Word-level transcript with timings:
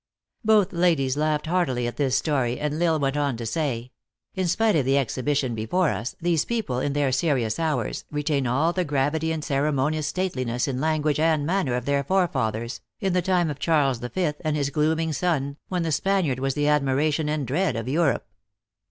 Both 0.43 0.73
ladies 0.73 1.15
laughed 1.15 1.45
heartily 1.45 1.85
at 1.85 1.97
this 1.97 2.15
story, 2.15 2.59
and 2.59 2.73
L 2.81 2.95
Isle 2.95 2.99
went 2.99 3.17
on 3.17 3.37
to 3.37 3.45
say; 3.45 3.91
"In 4.33 4.47
spite 4.47 4.75
of 4.75 4.83
the 4.83 4.97
exhibition 4.97 5.53
before 5.53 5.89
us, 5.89 6.15
these 6.19 6.43
people, 6.43 6.79
in 6.79 6.93
their 6.93 7.11
serious 7.11 7.57
hour^, 7.59 8.03
retain 8.09 8.47
all 8.47 8.73
the 8.73 8.83
grav 8.83 9.13
ity 9.13 9.31
and 9.31 9.43
ceremonious 9.45 10.07
stateliness 10.07 10.67
in 10.67 10.81
language 10.81 11.19
and 11.19 11.45
man 11.45 11.67
ner 11.67 11.75
of 11.75 11.85
their 11.85 12.03
forefathers, 12.03 12.81
in 12.99 13.13
the 13.13 13.21
time 13.21 13.51
of 13.51 13.59
Charles 13.59 13.99
the 13.99 14.09
Fifth 14.09 14.41
and 14.43 14.55
his 14.55 14.71
glooming 14.71 15.13
son, 15.13 15.57
when 15.67 15.83
the 15.83 15.91
Spaniard 15.91 16.39
was 16.39 16.55
the 16.55 16.67
admiration 16.67 17.29
and 17.29 17.45
dread 17.45 17.75
of 17.75 17.87
Europe. 17.87 18.25